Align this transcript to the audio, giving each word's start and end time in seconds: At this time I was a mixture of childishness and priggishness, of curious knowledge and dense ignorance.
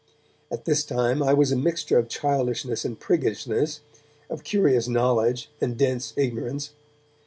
At 0.51 0.65
this 0.65 0.83
time 0.83 1.21
I 1.21 1.35
was 1.35 1.51
a 1.51 1.55
mixture 1.55 1.99
of 1.99 2.09
childishness 2.09 2.83
and 2.85 2.99
priggishness, 2.99 3.81
of 4.31 4.43
curious 4.43 4.87
knowledge 4.87 5.51
and 5.61 5.77
dense 5.77 6.11
ignorance. 6.17 6.71